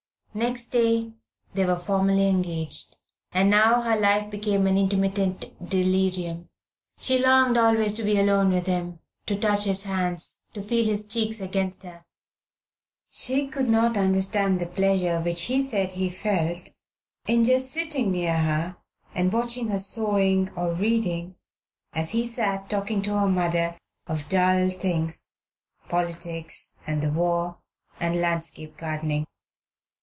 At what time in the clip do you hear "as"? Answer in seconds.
21.91-22.11